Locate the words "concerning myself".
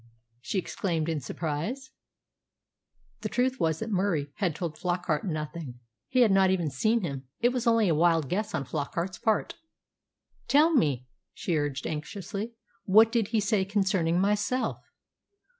13.63-14.77